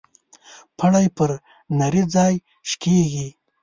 پړى 0.77 1.05
پر 1.17 1.31
نري 1.79 2.03
ځاى 2.13 2.33
شکېږي. 2.69 3.27